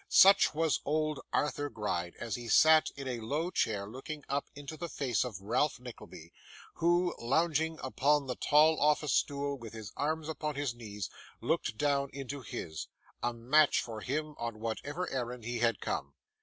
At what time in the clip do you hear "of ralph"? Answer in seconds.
5.23-5.79